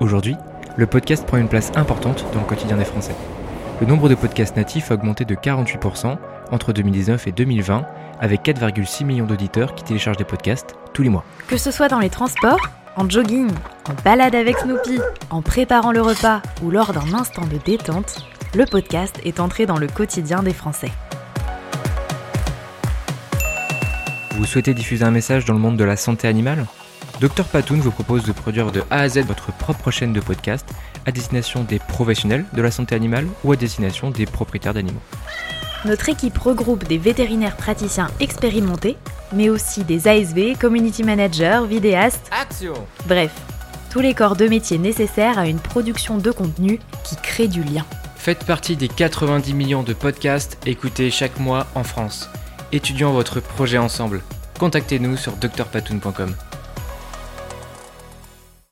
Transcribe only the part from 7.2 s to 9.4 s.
et 2020, avec 4,6 millions